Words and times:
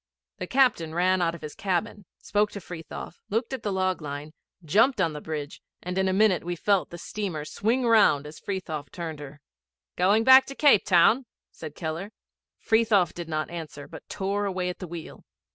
The 0.39 0.47
captain 0.47 0.95
ran 0.95 1.21
out 1.21 1.35
of 1.35 1.43
his 1.43 1.53
cabin, 1.53 2.05
spoke 2.17 2.49
to 2.53 2.59
Frithiof, 2.59 3.19
looked 3.29 3.53
at 3.53 3.61
the 3.61 3.71
log 3.71 4.01
line, 4.01 4.33
jumped 4.65 4.99
on 4.99 5.13
the 5.13 5.21
bridge, 5.21 5.61
and 5.83 5.95
in 5.95 6.07
a 6.07 6.11
minute 6.11 6.43
we 6.43 6.55
felt 6.55 6.89
the 6.89 6.97
steamer 6.97 7.45
swing 7.45 7.85
round 7.85 8.25
as 8.25 8.39
Frithiof 8.39 8.89
turned 8.91 9.19
her. 9.19 9.41
''Going 9.99 10.23
back 10.25 10.47
to 10.47 10.55
Cape 10.55 10.85
Town?' 10.85 11.27
said 11.51 11.75
Keller. 11.75 12.11
Frithiof 12.57 13.13
did 13.13 13.29
not 13.29 13.51
answer, 13.51 13.87
but 13.87 14.09
tore 14.09 14.45
away 14.45 14.69
at 14.69 14.79
the 14.79 14.87
wheel. 14.89 15.23